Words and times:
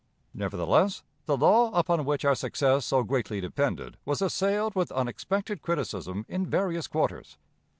Nevertheless, 0.33 1.03
the 1.27 1.37
law 1.37 1.69
upon 1.77 2.05
which 2.05 2.25
our 2.25 2.33
success 2.33 2.87
so 2.87 3.03
greatly 3.03 3.39
depended 3.39 3.97
was 4.03 4.19
assailed 4.19 4.73
with 4.73 4.91
unexpected 4.93 5.61
criticism 5.61 6.25
in 6.27 6.47
various 6.49 6.87
quarters. 6.87 7.37